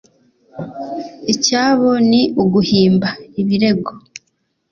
icyabo 1.33 1.89
ni 2.09 2.21
uguhimba 2.43 3.09
ibirego 3.41 3.91